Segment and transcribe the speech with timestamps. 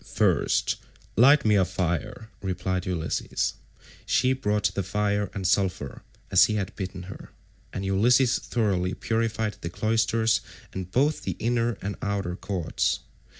[0.03, 0.77] "First
[1.15, 3.53] light me a fire," replied Ulysses.
[4.03, 7.29] She brought the fire and sulphur, as he had bidden her,
[7.71, 10.41] and Ulysses thoroughly purified the cloisters
[10.73, 13.01] and both the inner and outer courts.